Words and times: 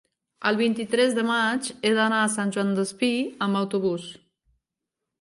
el 0.51 0.55
vint-i-tres 0.61 1.13
de 1.17 1.25
maig 1.27 1.69
he 1.89 1.93
d'anar 2.01 2.23
a 2.23 2.33
Sant 2.39 2.57
Joan 2.57 2.75
Despí 2.81 3.13
amb 3.49 3.63
autobús. 3.65 4.13